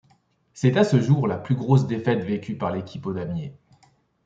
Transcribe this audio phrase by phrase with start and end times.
[0.55, 3.53] C'est, à ce jour, la plus grosse défaite vécue par l'équipe au damier.